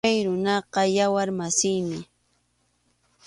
[0.05, 1.99] Chay runaqa yawar masiymi.